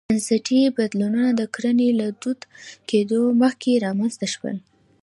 [0.09, 2.39] بنسټي بدلونونه د کرنې له دود
[2.89, 4.57] کېدو مخکې رامنځته شول.